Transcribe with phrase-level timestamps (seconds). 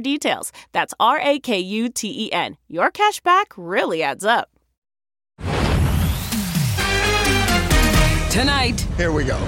[0.00, 0.52] details.
[0.72, 2.56] That's R A K U T E N.
[2.68, 4.50] Your cash back really adds up.
[8.30, 9.38] Tonight, Here we go.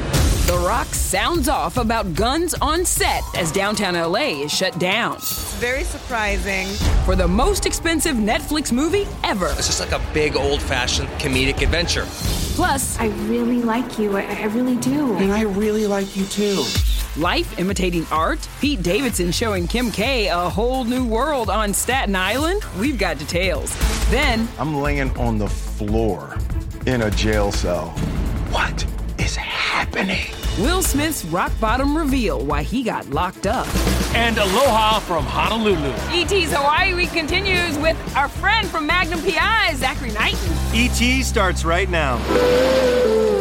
[0.47, 5.15] The Rock sounds off about guns on set as downtown LA is shut down.
[5.17, 6.67] It's very surprising.
[7.05, 9.47] For the most expensive Netflix movie ever.
[9.59, 12.05] It's just like a big old fashioned comedic adventure.
[12.57, 14.17] Plus, I really like you.
[14.17, 15.15] I, I really do.
[15.19, 16.65] And I really like you too.
[17.17, 18.47] Life imitating art.
[18.61, 22.63] Pete Davidson showing Kim K a whole new world on Staten Island.
[22.79, 23.75] We've got details.
[24.11, 26.37] Then, I'm laying on the floor
[26.87, 27.91] in a jail cell.
[28.51, 28.85] What
[29.19, 30.33] is happening?
[30.59, 33.67] Will Smith's rock bottom reveal why he got locked up.
[34.15, 35.93] And aloha from Honolulu.
[36.11, 40.53] ET's Hawaii Week continues with our friend from Magnum PI, Zachary Knighton.
[40.75, 42.19] ET starts right now.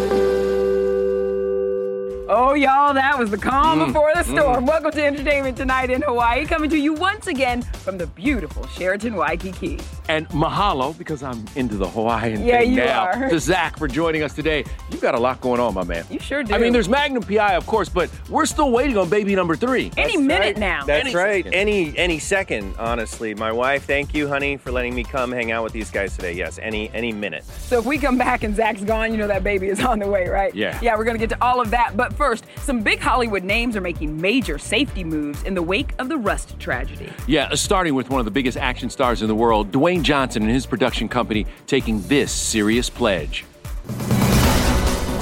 [2.32, 4.38] Oh, y'all, that was the calm mm, before the mm.
[4.38, 4.68] storm.
[4.68, 9.16] Welcome to Entertainment Tonight in Hawaii, coming to you once again from the beautiful Sheraton
[9.16, 9.80] Waikiki.
[10.10, 13.30] And mahalo, because I'm into the Hawaiian Yeah, thing you now, are.
[13.30, 14.64] to Zach for joining us today.
[14.92, 16.06] You've got a lot going on, my man.
[16.12, 16.54] You sure do.
[16.54, 19.92] I mean, there's Magnum PI, of course, but we're still waiting on baby number three.
[19.98, 20.86] any minute now.
[20.86, 21.46] That's Any right.
[21.46, 21.54] second.
[21.56, 23.34] Any any second, honestly.
[23.34, 26.34] My wife, thank you, honey, for letting me come hang out with these guys today.
[26.34, 27.44] Yes, any any minute.
[27.46, 30.08] So if we come back and Zach's gone, you know that baby is on the
[30.08, 30.54] way, right?
[30.54, 30.78] Yeah.
[30.80, 31.98] Yeah, we're gonna get to all of that.
[31.98, 36.10] But first, some big Hollywood names are making major safety moves in the wake of
[36.10, 37.10] the Rust tragedy.
[37.28, 40.52] Yeah, starting with one of the biggest action stars in the world, Dwayne Johnson and
[40.52, 43.46] his production company taking this serious pledge.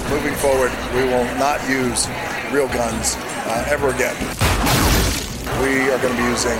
[0.09, 2.07] Moving forward, we will not use
[2.51, 3.15] real guns
[3.45, 4.17] uh, ever again.
[5.61, 6.57] We are going to be using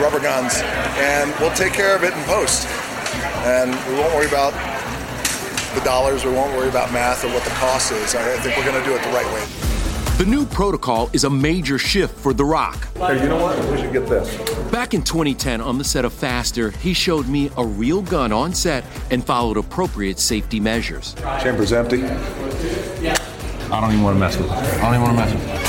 [0.00, 0.54] rubber guns,
[1.02, 2.68] and we'll take care of it in post.
[3.42, 4.54] And we won't worry about
[5.74, 6.24] the dollars.
[6.24, 8.14] We won't worry about math or what the cost is.
[8.14, 9.68] I I think we're going to do it the right way.
[10.18, 12.88] The new protocol is a major shift for The Rock.
[12.96, 13.56] Hey, you know what?
[13.70, 14.36] We should get this.
[14.72, 18.52] Back in 2010, on the set of Faster, he showed me a real gun on
[18.52, 21.14] set and followed appropriate safety measures.
[21.40, 22.02] Chamber's empty.
[22.04, 24.52] I don't even want to mess with it.
[24.52, 25.67] I don't even want to mess with it.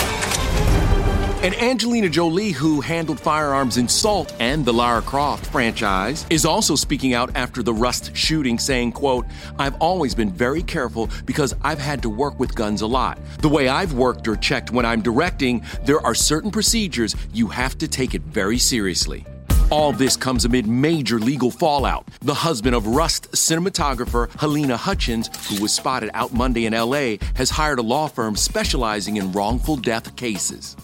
[1.42, 6.76] And Angelina Jolie, who handled firearms in Salt and the Lara Croft franchise, is also
[6.76, 9.26] speaking out after the Rust shooting, saying, quote,
[9.58, 13.20] I've always been very careful because I've had to work with guns a lot.
[13.40, 17.78] The way I've worked or checked when I'm directing, there are certain procedures you have
[17.78, 19.26] to take it very seriously.
[19.72, 22.08] All this comes amid major legal fallout.
[22.22, 27.52] The husband of Rust cinematographer Halyna Hutchins, who was spotted out Monday in LA, has
[27.52, 30.76] hired a law firm specializing in wrongful death cases.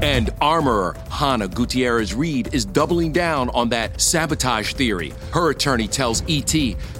[0.00, 5.12] And armorer Hannah Gutierrez Reed is doubling down on that sabotage theory.
[5.32, 6.54] Her attorney tells ET,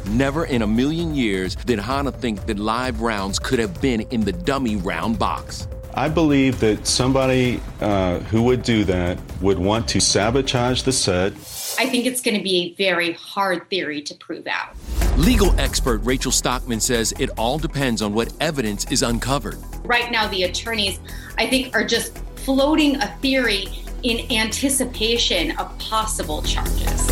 [0.06, 4.22] never in a million years did Hannah think that live rounds could have been in
[4.22, 5.68] the dummy round box.
[5.94, 11.32] I believe that somebody uh, who would do that would want to sabotage the set.
[11.78, 14.76] I think it's going to be a very hard theory to prove out.
[15.16, 19.58] Legal expert Rachel Stockman says it all depends on what evidence is uncovered.
[19.84, 21.00] Right now, the attorneys,
[21.38, 23.66] I think, are just floating a theory
[24.04, 27.08] in anticipation of possible charges.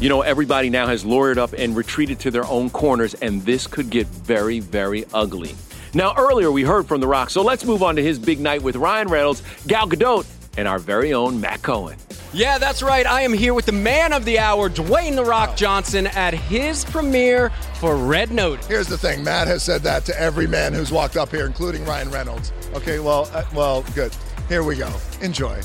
[0.00, 3.66] You know, everybody now has lawyered up and retreated to their own corners, and this
[3.66, 5.54] could get very, very ugly.
[5.94, 8.62] Now, earlier we heard from The Rock, so let's move on to his big night
[8.62, 11.96] with Ryan Reynolds, Gal Gadot, and our very own Matt Cohen.
[12.32, 13.06] Yeah, that's right.
[13.06, 16.84] I am here with the man of the hour, Dwayne The Rock Johnson, at his
[16.86, 18.64] premiere for Red Note.
[18.64, 21.84] Here's the thing Matt has said that to every man who's walked up here, including
[21.84, 22.52] Ryan Reynolds.
[22.74, 24.14] Okay, well, uh, well, good.
[24.48, 24.90] Here we go.
[25.20, 25.60] Enjoy.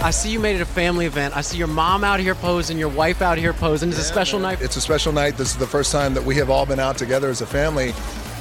[0.00, 1.36] I see you made it a family event.
[1.36, 3.88] I see your mom out here posing, your wife out here posing.
[3.88, 4.62] It's a special night.
[4.62, 5.36] It's a special night.
[5.36, 7.92] This is the first time that we have all been out together as a family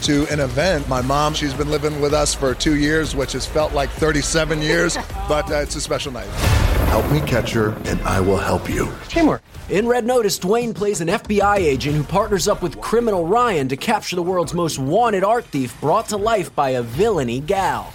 [0.03, 0.87] to an event.
[0.87, 4.61] My mom, she's been living with us for two years, which has felt like 37
[4.61, 6.27] years, but uh, it's a special night.
[6.89, 8.91] Help me catch her, and I will help you.
[9.07, 9.41] Teamwork.
[9.69, 13.75] In Red Notice, Dwayne plays an FBI agent who partners up with criminal Ryan to
[13.75, 17.91] capture the world's most wanted art thief brought to life by a villainy gal.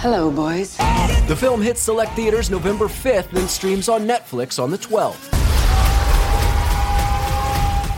[0.00, 0.76] Hello, boys.
[1.26, 5.18] The film hits select theaters November 5th and streams on Netflix on the 12th.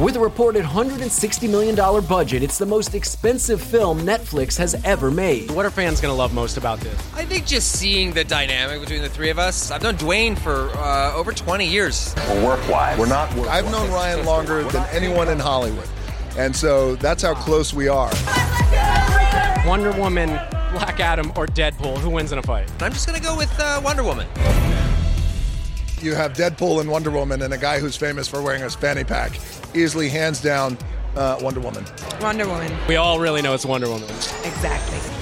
[0.03, 1.77] With a reported $160 million
[2.07, 5.51] budget, it's the most expensive film Netflix has ever made.
[5.51, 6.99] What are fans going to love most about this?
[7.13, 9.71] I think just seeing the dynamic between the three of us.
[9.71, 12.15] I've known Dwayne for uh, over 20 years.
[12.31, 12.99] We're work wise.
[12.99, 13.31] We're not.
[13.35, 15.87] Work I've known Ryan longer than anyone in Hollywood.
[16.39, 18.11] And so that's how close we are.
[19.67, 20.31] Wonder Woman,
[20.71, 21.99] Black Adam, or Deadpool?
[21.99, 22.71] Who wins in a fight?
[22.83, 24.27] I'm just going to go with uh, Wonder Woman.
[26.01, 29.05] You have Deadpool and Wonder Woman and a guy who's famous for wearing a fanny
[29.05, 29.39] pack.
[29.75, 30.79] Easily, hands down,
[31.17, 31.85] uh, Wonder Woman.
[32.21, 32.73] Wonder Woman.
[32.89, 34.09] We all really know it's Wonder Woman.
[34.09, 35.20] Exactly.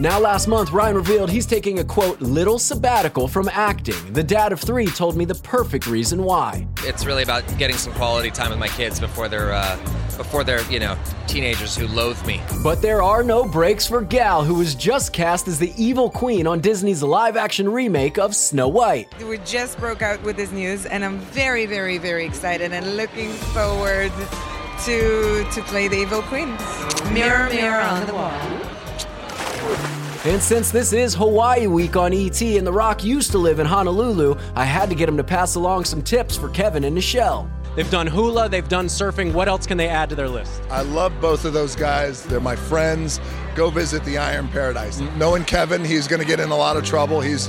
[0.00, 4.12] Now, last month, Ryan revealed he's taking a quote, little sabbatical from acting.
[4.12, 6.68] The dad of three told me the perfect reason why.
[6.84, 9.76] It's really about getting some quality time with my kids before they're, uh,
[10.16, 10.96] before they're, you know,
[11.26, 12.40] teenagers who loathe me.
[12.62, 16.46] But there are no breaks for Gal, who was just cast as the evil queen
[16.46, 19.08] on Disney's live action remake of Snow White.
[19.24, 23.32] We just broke out with this news, and I'm very, very, very excited and looking
[23.32, 24.12] forward
[24.84, 26.56] to to play the evil queen.
[27.12, 28.67] Mirror, mirror on the wall.
[30.24, 33.66] And since this is Hawaii week on ET and The Rock used to live in
[33.66, 37.48] Honolulu, I had to get him to pass along some tips for Kevin and Nichelle.
[37.76, 39.32] They've done hula, they've done surfing.
[39.32, 40.60] What else can they add to their list?
[40.70, 42.24] I love both of those guys.
[42.24, 43.20] They're my friends.
[43.54, 45.00] Go visit the Iron Paradise.
[45.00, 45.16] Mm.
[45.18, 47.20] Knowing Kevin, he's going to get in a lot of trouble.
[47.20, 47.48] He's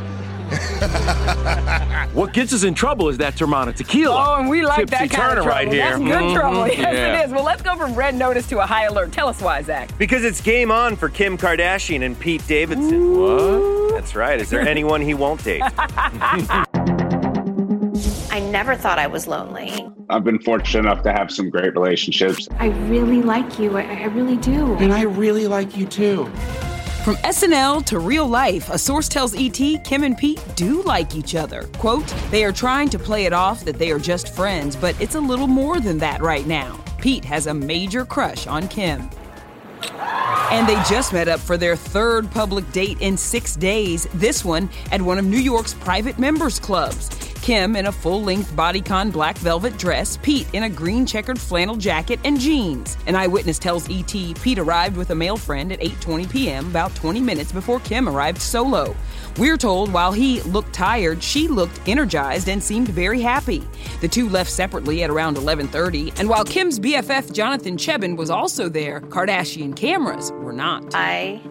[2.14, 4.16] what gets us in trouble is that Teremana tequila.
[4.16, 5.50] Oh, and we like Tipsy that kind Turner of trouble.
[5.50, 5.84] right here.
[5.84, 6.68] That's good Mhm, trouble.
[6.68, 7.22] Yes, yeah.
[7.22, 7.32] it is.
[7.32, 9.12] Well, let's go from red notice to a high alert.
[9.12, 9.90] Tell us why, Zach.
[9.98, 13.18] Because it's game on for Kim Kardashian and Pete Davidson.
[13.20, 13.94] What?
[13.94, 14.40] That's right.
[14.40, 15.62] Is there anyone he won't date?
[18.32, 19.86] I never thought I was lonely.
[20.10, 22.48] I've been fortunate enough to have some great relationships.
[22.60, 23.78] I really like you.
[23.78, 24.76] I, I really do.
[24.76, 26.32] And I really like you too.
[27.10, 31.34] From SNL to real life, a source tells ET Kim and Pete do like each
[31.34, 31.64] other.
[31.80, 35.16] Quote, they are trying to play it off that they are just friends, but it's
[35.16, 36.80] a little more than that right now.
[37.00, 39.10] Pete has a major crush on Kim.
[40.52, 44.70] And they just met up for their third public date in six days, this one
[44.92, 47.10] at one of New York's private members clubs.
[47.50, 51.76] Kim in a full length bodycon black velvet dress, Pete in a green checkered flannel
[51.76, 52.96] jacket and jeans.
[53.08, 57.20] An eyewitness tells ET Pete arrived with a male friend at 8:20 p.m., about 20
[57.22, 58.96] minutes before Kim arrived solo.
[59.40, 63.68] We're told while he looked tired, she looked energized and seemed very happy.
[64.02, 68.70] The two left separately at around 11:30, and while Kim's BFF Jonathan Cheban was also
[68.70, 70.94] there, Kardashian cameras were not.
[70.94, 71.42] I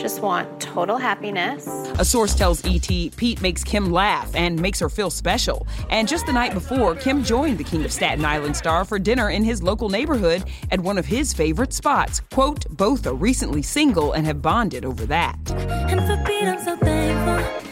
[0.00, 1.66] just want total happiness.
[1.98, 5.66] A source tells ET Pete makes Kim laugh and makes her feel special.
[5.90, 9.30] And just the night before, Kim joined the King of Staten Island star for dinner
[9.30, 12.20] in his local neighborhood at one of his favorite spots.
[12.32, 15.36] Quote, both are recently single and have bonded over that.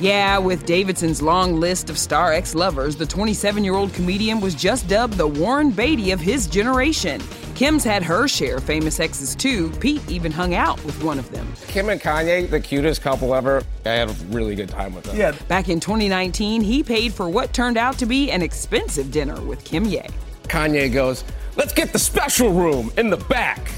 [0.01, 4.55] Yeah, with Davidson's long list of star ex lovers, the 27 year old comedian was
[4.55, 7.21] just dubbed the Warren Beatty of his generation.
[7.59, 9.71] Kim's had her share of famous exes too.
[9.81, 11.53] Pete even hung out with one of them.
[11.67, 13.65] Kim and Kanye, the cutest couple ever.
[13.85, 15.17] I had a really good time with them.
[15.17, 15.33] Yeah.
[15.49, 19.65] Back in 2019, he paid for what turned out to be an expensive dinner with
[19.65, 20.03] Kim Ye.
[20.45, 21.25] Kanye goes,
[21.57, 23.73] let's get the special room in the back.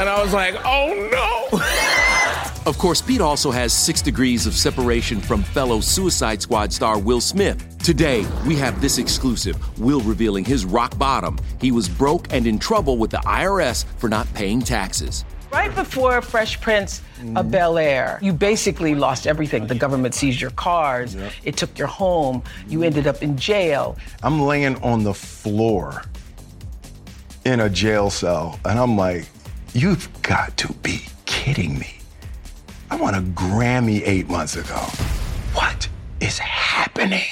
[0.00, 1.60] And I was like, oh no.
[2.66, 7.20] Of course, Pete also has six degrees of separation from fellow Suicide Squad star Will
[7.20, 7.78] Smith.
[7.78, 11.38] Today, we have this exclusive Will revealing his rock bottom.
[11.60, 15.24] He was broke and in trouble with the IRS for not paying taxes.
[15.50, 17.50] Right before Fresh Prince of mm-hmm.
[17.50, 19.66] Bel Air, you basically lost everything.
[19.66, 23.98] The government seized your cars, it took your home, you ended up in jail.
[24.22, 26.04] I'm laying on the floor
[27.44, 29.26] in a jail cell, and I'm like,
[29.74, 31.98] you've got to be kidding me.
[32.90, 34.78] I won a Grammy eight months ago.
[35.54, 35.88] What
[36.20, 37.24] is happening?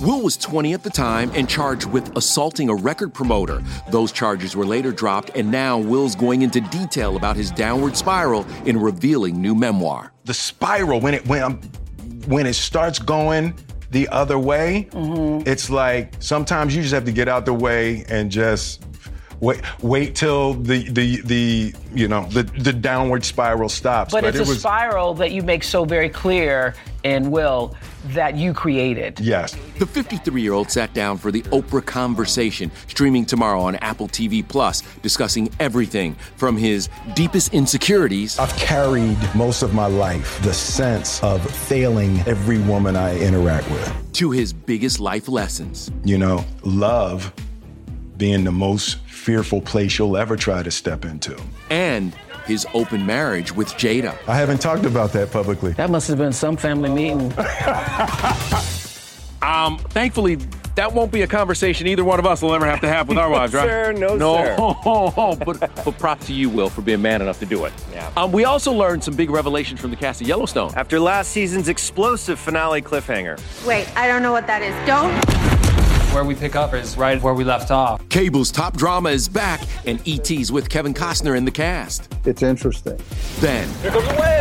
[0.00, 3.62] Will was 20 at the time and charged with assaulting a record promoter.
[3.90, 8.46] Those charges were later dropped, and now Will's going into detail about his downward spiral
[8.64, 10.12] in revealing new memoir.
[10.24, 11.60] The spiral when it when um,
[12.26, 13.54] when it starts going
[13.90, 15.46] the other way, mm-hmm.
[15.46, 18.84] it's like sometimes you just have to get out the way and just
[19.40, 24.12] wait wait till the the the you know the the downward spiral stops.
[24.12, 27.74] But, it's it a was spiral that you make so very clear in Will
[28.08, 29.18] that you created.
[29.20, 29.56] yes.
[29.78, 34.46] The 53 year old sat down for the Oprah Conversation, streaming tomorrow on Apple TV
[34.46, 38.38] Plus, discussing everything from his deepest insecurities.
[38.38, 44.12] I've carried most of my life the sense of failing every woman I interact with.
[44.14, 45.90] To his biggest life lessons.
[46.04, 47.32] You know, love
[48.20, 51.40] being the most fearful place you'll ever try to step into.
[51.70, 54.16] And his open marriage with Jada.
[54.28, 55.72] I haven't talked about that publicly.
[55.72, 57.32] That must have been some family meeting.
[59.42, 60.36] Um, thankfully,
[60.74, 63.16] that won't be a conversation either one of us will ever have to have with
[63.16, 63.66] our wives, right?
[63.66, 65.44] No, sir, no, no, sir.
[65.46, 67.72] but but props to you, Will, for being man enough to do it.
[67.90, 68.10] Yeah.
[68.18, 70.72] Um, we also learned some big revelations from the cast of Yellowstone.
[70.76, 73.40] After last season's explosive finale cliffhanger.
[73.66, 74.74] Wait, I don't know what that is.
[74.86, 75.69] Don't.
[76.12, 78.06] Where we pick up is right where we left off.
[78.08, 82.12] Cable's top drama is back, and ET's with Kevin Costner in the cast.
[82.24, 82.98] It's interesting.
[83.38, 84.40] Then, Here comes the wave!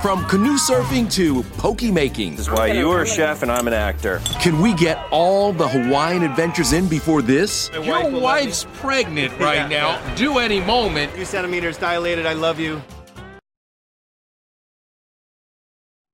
[0.00, 2.30] from canoe surfing to poke making.
[2.32, 4.22] This is why you are a chef and I'm an actor.
[4.40, 7.68] Can we get all the Hawaiian adventures in before this?
[7.82, 10.00] Your wife's pregnant right now.
[10.14, 11.14] Do any moment.
[11.14, 12.24] Two centimeters dilated.
[12.24, 12.80] I love you.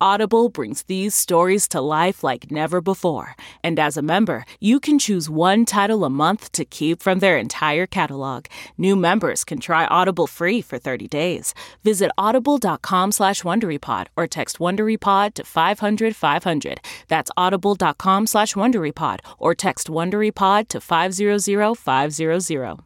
[0.00, 3.34] Audible brings these stories to life like never before.
[3.62, 7.38] And as a member, you can choose one title a month to keep from their
[7.38, 8.46] entire catalog.
[8.76, 11.54] New members can try Audible free for 30 days.
[11.84, 16.80] Visit audible.com slash WonderyPod or text WonderyPod to 500 500.
[17.08, 22.78] That's audible.com slash WonderyPod or text WonderyPod to 500 500.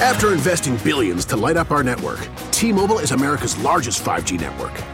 [0.00, 4.93] After investing billions to light up our network, T-Mobile is America's largest 5G network.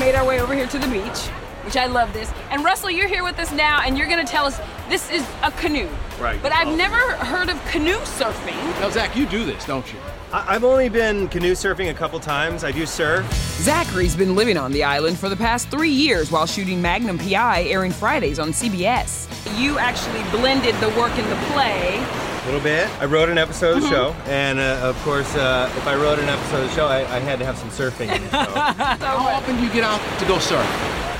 [0.61, 1.17] here to the beach,
[1.65, 2.31] which I love this.
[2.51, 5.49] And Russell, you're here with us now, and you're gonna tell us this is a
[5.53, 5.89] canoe.
[6.19, 6.39] Right.
[6.39, 8.61] But I've never heard of canoe surfing.
[8.79, 9.97] Now, Zach, you do this, don't you?
[10.31, 12.63] I- I've only been canoe surfing a couple times.
[12.63, 13.25] I do surf.
[13.59, 17.63] Zachary's been living on the island for the past three years while shooting Magnum PI,
[17.63, 19.27] airing Fridays on CBS.
[19.57, 22.20] You actually blended the work and the play.
[22.41, 22.89] A little bit.
[22.99, 23.91] I wrote an episode of the Mhm.
[23.91, 26.99] show, and uh, of course, uh, if I wrote an episode of the show, I,
[27.01, 28.51] I had to have some surfing in the show.
[29.05, 30.65] How often do you get out to go surf?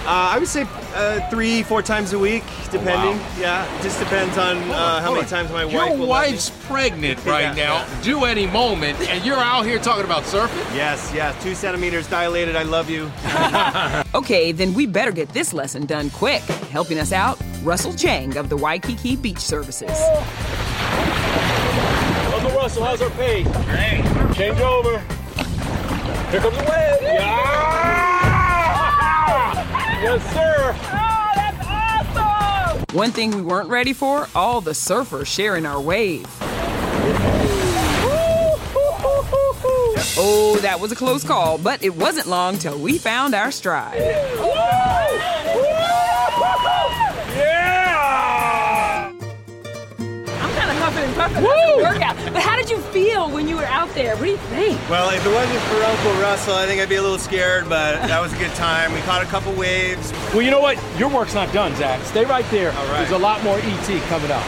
[0.03, 3.19] Uh, I would say uh, three, four times a week, depending.
[3.19, 3.25] Wow.
[3.39, 6.07] Yeah, it just depends on uh, how many times my Your wife will.
[6.07, 7.75] wife's pregnant right Yeah, now.
[7.75, 8.01] yeah.
[8.01, 10.75] Do any moment, and you're out here talking about surfing?
[10.75, 12.55] Yes, yes, two centimeters dilated.
[12.55, 13.11] I love you.
[14.15, 16.41] Okay, then we better get this lesson done quick.
[16.71, 19.91] Helping us out, Russell Chang of the Waikiki Beach Services.
[22.33, 23.45] Uncle Russell, how's our pace?
[23.65, 24.03] Great.
[24.35, 24.97] Change over.
[26.31, 27.01] Here comes the wave.
[27.03, 27.21] Yeah!
[30.01, 30.75] Yes, sir.
[30.75, 32.97] Oh, that's awesome.
[32.97, 36.25] One thing we weren't ready for all the surfers sharing our wave.
[40.17, 43.99] Oh, that was a close call, but it wasn't long till we found our stride.
[51.21, 51.27] Yeah!
[51.27, 52.33] I'm kind of huffing and That's a workout.
[52.33, 54.15] But how did you feel when you were out there?
[54.15, 54.89] What do you think?
[54.89, 58.07] Well, if it wasn't for Uncle Russell, I think I'd be a little scared, but
[58.07, 58.93] that was a good time.
[58.93, 60.11] We caught a couple waves.
[60.33, 60.77] Well, you know what?
[60.97, 62.01] Your work's not done, Zach.
[62.05, 62.71] Stay right there.
[62.71, 62.99] All right.
[62.99, 64.45] There's a lot more ET coming up.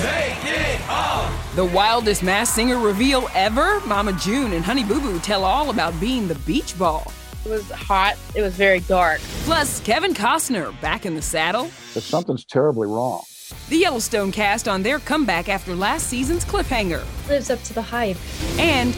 [0.00, 1.54] Take it off!
[1.54, 3.80] The wildest Masked Singer reveal ever?
[3.80, 7.12] Mama June and Honey Boo Boo tell all about being the beach ball.
[7.44, 8.16] It was hot.
[8.34, 9.20] It was very dark.
[9.44, 11.66] Plus, Kevin Costner back in the saddle.
[11.94, 13.22] If something's terribly wrong.
[13.68, 17.04] The Yellowstone cast on their comeback after last season's cliffhanger.
[17.28, 18.16] Lives up to the hype.
[18.58, 18.94] And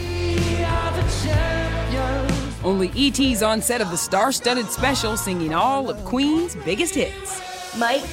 [2.63, 7.41] only ET's on set of the star studded special singing all of Queen's biggest hits.
[7.77, 8.03] Mike,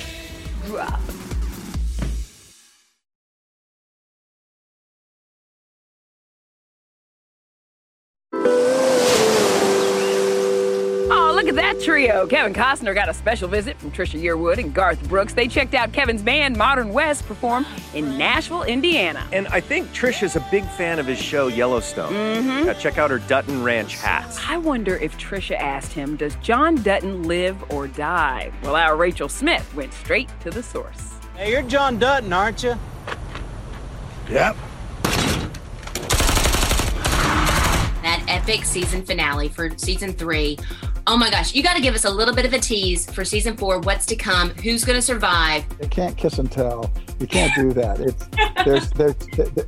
[0.67, 1.01] drop.
[11.85, 12.27] Trio.
[12.27, 15.35] Kevin Costner got a special visit from Trisha Yearwood and Garth Brooks.
[15.35, 19.27] They checked out Kevin's band, Modern West, perform in Nashville, Indiana.
[19.33, 22.13] And I think Trish is a big fan of his show Yellowstone.
[22.13, 22.69] Mm-hmm.
[22.69, 24.39] Uh, check out her Dutton Ranch hats.
[24.49, 28.53] I wonder if Trisha asked him, Does John Dutton live or die?
[28.63, 31.15] Well, our Rachel Smith went straight to the source.
[31.37, 32.75] Hey, you're John Dutton, aren't you?
[34.29, 34.57] Yep.
[38.03, 40.59] that epic season finale for season three.
[41.07, 43.25] Oh my gosh, you got to give us a little bit of a tease for
[43.25, 43.81] season four.
[43.81, 44.51] What's to come?
[44.51, 45.65] Who's going to survive?
[45.81, 46.93] You can't kiss and tell.
[47.19, 47.99] You can't do that.
[48.01, 48.25] It's
[48.65, 49.17] there's there's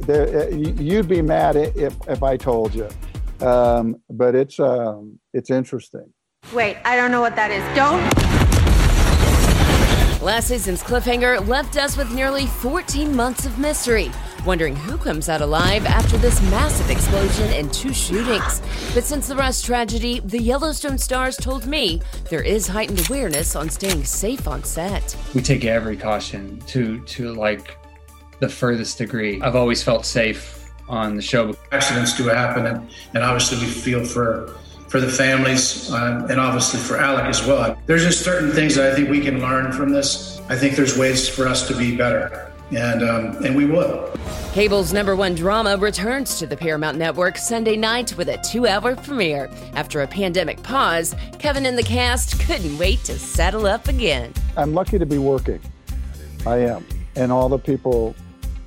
[0.06, 2.88] there, there, you'd be mad if if I told you,
[3.44, 6.12] um, but it's um, it's interesting.
[6.52, 7.64] Wait, I don't know what that is.
[7.76, 8.43] Don't.
[10.24, 14.10] Last season's cliffhanger left us with nearly 14 months of mystery,
[14.46, 18.62] wondering who comes out alive after this massive explosion and two shootings.
[18.94, 22.00] But since the Rust tragedy, the Yellowstone stars told me
[22.30, 25.14] there is heightened awareness on staying safe on set.
[25.34, 27.76] We take every caution to to like
[28.40, 29.42] the furthest degree.
[29.42, 31.54] I've always felt safe on the show.
[31.70, 34.56] accidents do happen, and, and obviously we feel for
[34.94, 37.76] for the families um, and obviously for Alec as well.
[37.86, 40.40] There's just certain things that I think we can learn from this.
[40.48, 44.08] I think there's ways for us to be better, and um, and we will.
[44.52, 48.94] Cable's number one drama returns to the Paramount Network Sunday night with a two hour
[48.94, 49.50] premiere.
[49.72, 54.32] After a pandemic pause, Kevin and the cast couldn't wait to saddle up again.
[54.56, 55.60] I'm lucky to be working.
[56.46, 58.14] I am, and all the people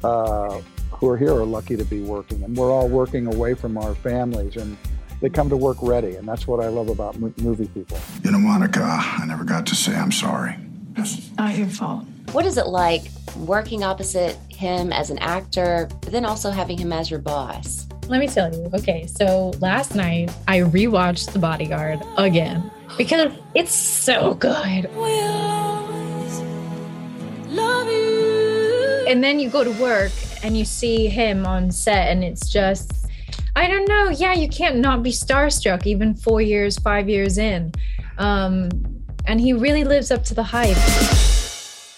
[0.03, 0.59] uh,
[0.91, 3.95] who are here are lucky to be working, and we're all working away from our
[3.95, 4.75] families and.
[5.19, 7.97] They come to work ready, and that's what I love about mo- movie people.
[8.23, 10.55] You know, Monica, I never got to say I'm sorry.
[10.95, 12.05] It's Not your fault.
[12.33, 13.03] What is it like
[13.37, 17.87] working opposite him as an actor, but then also having him as your boss?
[18.07, 18.69] Let me tell you.
[18.73, 24.85] Okay, so last night I rewatched The Bodyguard again because it's so good.
[29.09, 30.11] And then you go to work
[30.43, 33.06] and you see him on set, and it's just,
[33.57, 34.09] I don't know.
[34.09, 37.71] Yeah, you can't not be starstruck even four years, five years in.
[38.19, 38.69] Um,
[39.25, 40.77] and he really lives up to the hype.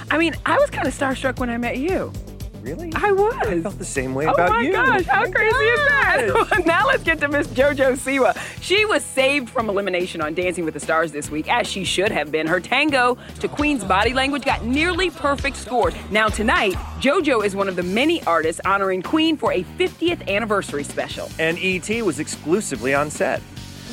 [0.09, 2.13] I mean, I was kind of starstruck when I met you.
[2.61, 2.91] Really?
[2.95, 3.33] I was.
[3.39, 4.73] I felt the same way oh about you.
[4.73, 6.61] Oh my gosh, how My crazy is that?
[6.65, 8.37] now let's get to Miss JoJo Siwa.
[8.61, 12.11] She was saved from elimination on Dancing with the Stars this week, as she should
[12.11, 12.47] have been.
[12.47, 15.93] Her tango to Queen's body language got nearly perfect scores.
[16.11, 20.83] Now tonight, JoJo is one of the many artists honoring Queen for a 50th anniversary
[20.83, 21.29] special.
[21.39, 22.01] And E.T.
[22.01, 23.41] was exclusively on set.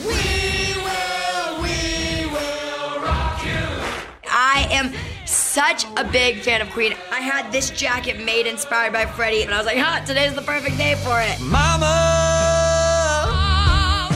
[0.01, 4.29] We will, we will rock you.
[4.29, 4.93] I am
[5.57, 6.95] such a big fan of Queen.
[7.11, 10.43] I had this jacket made inspired by Freddie, and I was like, ha, today's the
[10.43, 11.41] perfect day for it.
[11.41, 11.87] Mama,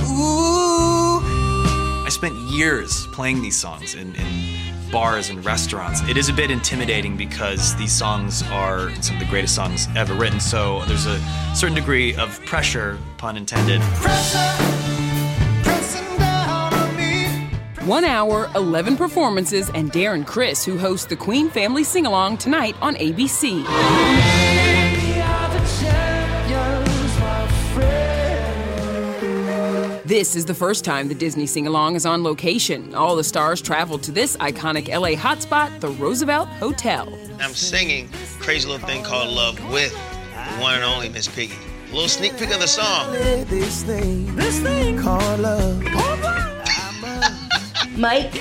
[0.07, 2.05] ooh.
[2.05, 6.03] I spent years playing these songs in, in bars and restaurants.
[6.11, 10.13] It is a bit intimidating because these songs are some of the greatest songs ever
[10.13, 11.19] written, so there's a
[11.55, 13.81] certain degree of pressure, pun intended.
[17.91, 22.77] One hour, 11 performances, and Darren Criss, who hosts the Queen Family Sing Along tonight
[22.81, 23.65] on ABC.
[30.05, 32.95] This is the first time the Disney Sing Along is on location.
[32.95, 37.13] All the stars traveled to this iconic LA hotspot, the Roosevelt Hotel.
[37.41, 41.55] I'm singing Crazy Little Thing Called Love with the one and only Miss Piggy.
[41.89, 43.11] A little sneak peek of the song.
[43.15, 45.83] This thing, this thing called love.
[45.89, 46.40] Oh,
[48.01, 48.33] Mike,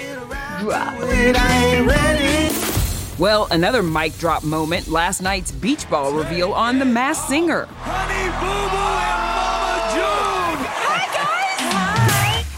[0.62, 0.98] drop.
[3.20, 7.68] Well, another mic drop moment last night's beach ball reveal on The Masked Singer.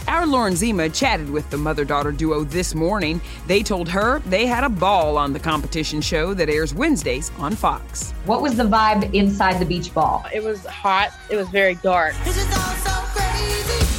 [0.06, 3.20] Our Lauren Zima chatted with the mother daughter duo this morning.
[3.48, 7.56] They told her they had a ball on the competition show that airs Wednesdays on
[7.56, 8.12] Fox.
[8.26, 10.24] What was the vibe inside the beach ball?
[10.32, 11.10] It was hot.
[11.28, 12.14] It was very dark.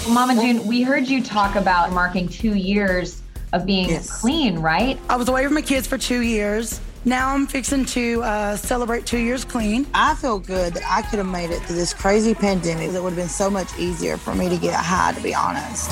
[0.10, 3.22] Mama June, we heard you talk about marking two years
[3.54, 4.22] of being Yes.
[4.22, 5.00] clean, right?
[5.10, 6.80] I was away from my kids for two years.
[7.06, 9.86] Now I'm fixing to uh, celebrate two years clean.
[9.94, 12.92] I feel good that I could have made it through this crazy pandemic.
[12.92, 15.90] It would have been so much easier for me to get high, to be honest.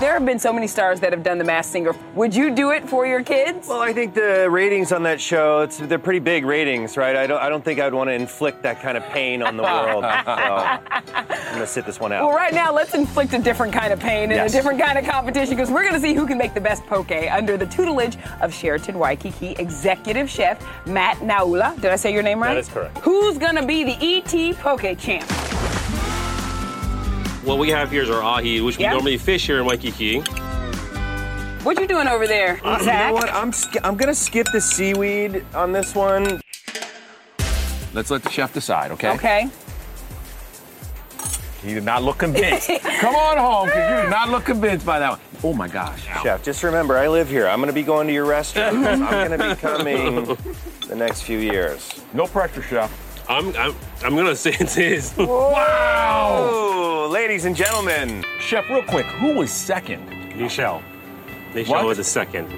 [0.00, 1.94] There have been so many stars that have done The Masked Singer.
[2.14, 3.68] Would you do it for your kids?
[3.68, 7.14] Well, I think the ratings on that show, it's, they're pretty big ratings, right?
[7.14, 9.62] I don't, I don't think I'd want to inflict that kind of pain on the
[9.62, 10.02] world.
[10.02, 10.82] So I'm
[11.50, 12.26] going to sit this one out.
[12.26, 14.54] Well, right now, let's inflict a different kind of pain and Yes.
[14.54, 16.82] a different kind of competition because we're going to see who can make the best
[16.86, 21.74] poke under the tutelage of Sheraton Waikiki executive chef Matt Naula.
[21.78, 22.54] Did I say your name right?
[22.54, 22.96] That is correct.
[23.00, 25.30] Who's going to be the ET poke champ?
[27.44, 28.88] What we have here is our ahi, which Yeah.
[28.90, 30.20] we normally fish here in Waikiki.
[31.62, 33.32] What you doing over there, Uh, you know what?
[33.32, 33.52] I'm,
[33.84, 36.40] I'm going to skip the seaweed on this one.
[37.92, 39.10] Let's let the chef decide, okay?
[39.12, 39.48] Okay.
[41.62, 42.70] He did not look convinced.
[43.00, 45.20] Come on home, because you did not look convinced by that one.
[45.42, 46.04] Oh my gosh.
[46.22, 47.46] Chef, just remember, I live here.
[47.48, 48.76] I'm going to be going to your restaurant.
[48.86, 50.24] I'm going to be coming
[50.88, 52.00] the next few years.
[52.14, 52.90] No pressure, chef.
[53.30, 55.12] I'm, I'm, I'm gonna say it is.
[55.12, 55.14] His.
[55.18, 57.06] Wow!
[57.12, 58.24] Ladies and gentlemen.
[58.40, 60.04] Chef, real quick, who was second?
[60.36, 60.82] Michelle.
[61.52, 61.86] Nichelle What?
[61.86, 62.48] was the second.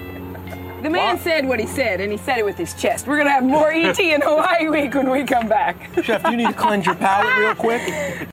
[0.81, 3.05] The man said what he said, and he said it with his chest.
[3.05, 5.89] We're going to have more ET in Hawaii Week when we come back.
[6.03, 8.27] Chef, do you need to cleanse your palate real quick?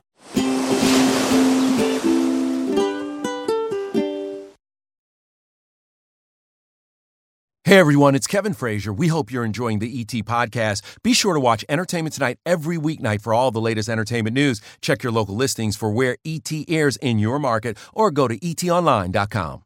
[7.71, 8.91] Hey everyone, it's Kevin Frazier.
[8.91, 10.81] We hope you're enjoying the ET podcast.
[11.03, 14.59] Be sure to watch Entertainment Tonight every weeknight for all the latest entertainment news.
[14.81, 19.63] Check your local listings for where ET airs in your market or go to etonline.com.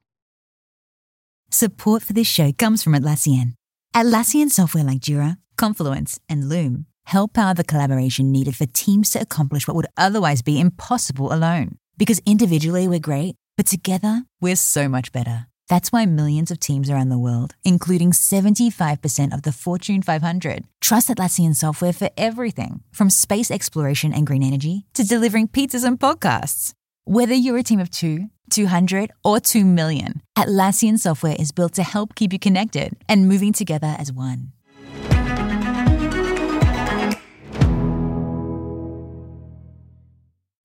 [1.49, 3.53] Support for this show comes from Atlassian.
[3.95, 9.21] Atlassian software like Jira, Confluence, and Loom help power the collaboration needed for teams to
[9.21, 11.79] accomplish what would otherwise be impossible alone.
[11.97, 15.47] Because individually we're great, but together we're so much better.
[15.67, 21.09] That's why millions of teams around the world, including 75% of the Fortune 500, trust
[21.09, 26.73] Atlassian software for everything from space exploration and green energy to delivering pizzas and podcasts.
[27.05, 31.83] Whether you're a team of two, 200, or 2 million, Atlassian software is built to
[31.83, 34.51] help keep you connected and moving together as one.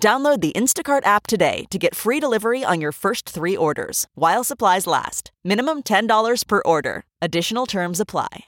[0.00, 4.44] Download the Instacart app today to get free delivery on your first three orders while
[4.44, 5.32] supplies last.
[5.42, 7.02] Minimum $10 per order.
[7.20, 8.46] Additional terms apply.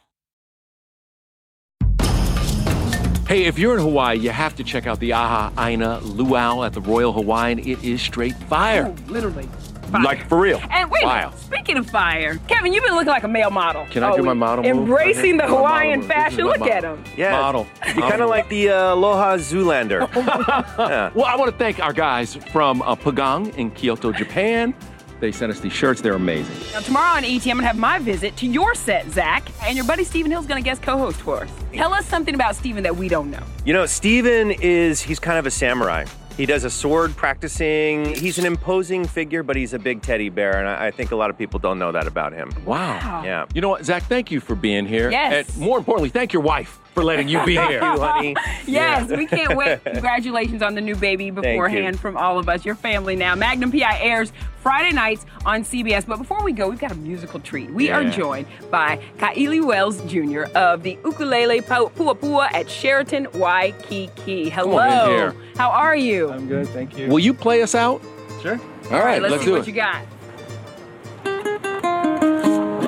[3.29, 6.73] Hey, if you're in Hawaii, you have to check out the Aha Aina Luau at
[6.73, 7.59] the Royal Hawaiian.
[7.59, 8.95] It is straight fire.
[9.07, 9.47] Literally.
[9.93, 10.61] Like for real.
[10.71, 11.33] And wait, a Fire.
[11.37, 13.87] speaking of fire, Kevin, you've been looking like a male model.
[13.91, 14.83] Can I do my model move?
[14.83, 16.09] Embracing the Hawaiian move.
[16.09, 16.45] This is fashion.
[16.45, 16.75] Look model.
[16.75, 17.05] at him.
[17.17, 17.33] Yeah.
[17.33, 17.67] Model.
[17.87, 20.09] You're kind of like the uh, Aloha Zoolander.
[20.79, 21.11] yeah.
[21.15, 24.75] Well, I want to thank our guys from uh, Pagang in Kyoto, Japan.
[25.21, 26.01] They sent us these shirts.
[26.01, 26.55] They're amazing.
[26.73, 29.77] Now, tomorrow on ET, I'm going to have my visit to your set, Zach, and
[29.77, 31.51] your buddy Stephen Hill's going to guest co host for us.
[31.73, 33.43] Tell us something about Stephen that we don't know.
[33.65, 36.05] You know, Stephen is, he's kind of a samurai.
[36.39, 38.15] He does a sword practicing.
[38.15, 41.17] He's an imposing figure, but he's a big teddy bear, and I, I think a
[41.17, 42.53] lot of people don't know that about him.
[42.65, 43.23] Wow.
[43.25, 43.47] Yeah.
[43.53, 44.05] You know what, Zach?
[44.05, 45.11] Thank you for being here.
[45.11, 45.49] Yes.
[45.49, 47.81] And more importantly, thank your wife for letting you be Thank here.
[47.83, 48.35] you, honey.
[48.67, 49.17] Yes, Yeah.
[49.17, 49.83] we can't wait.
[49.85, 53.35] Congratulations on the new baby beforehand from all of us, your family now.
[53.35, 56.05] Magnum PI airs Friday nights on CBS.
[56.07, 57.71] But before we go, we've got a musical treat.
[57.71, 60.45] We are joined by Kaili Wells Jr.
[60.57, 64.49] of the Ukulele Pua Pua at Sheraton Waikiki.
[64.49, 64.79] Hello.
[64.79, 65.35] on in here.
[65.57, 66.31] How are you?
[66.31, 67.09] I'm good, thank you.
[67.09, 68.03] Will you play us out?
[68.43, 68.59] Sure.
[68.91, 69.67] All right, let's, let's see do what it.
[69.69, 70.03] you got.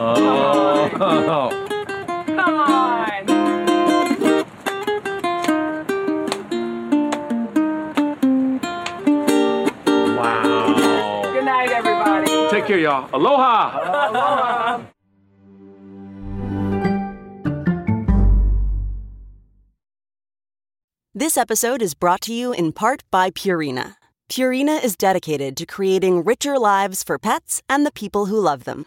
[0.03, 0.91] Oh.
[2.27, 2.90] Come on.
[12.71, 13.11] Care, y'all.
[13.13, 14.11] Aloha.
[14.11, 14.85] Aloha.
[21.13, 23.97] This episode is brought to you in part by Purina.
[24.29, 28.87] Purina is dedicated to creating richer lives for pets and the people who love them.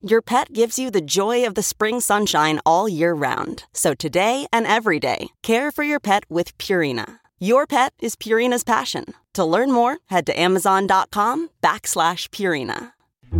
[0.00, 3.64] Your pet gives you the joy of the spring sunshine all year round.
[3.72, 7.18] So today and every day, care for your pet with Purina.
[7.40, 9.06] Your pet is Purina's passion.
[9.34, 12.92] To learn more, head to amazon.com backslash Purina.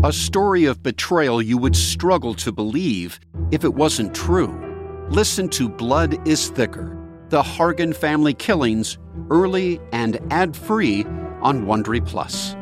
[0.02, 3.20] A story of betrayal you would struggle to believe
[3.52, 4.52] if it wasn't true.
[5.10, 8.98] Listen to Blood is Thicker, the Hargan family killings,
[9.30, 11.04] early and ad-free
[11.40, 12.56] on Wondery Plus.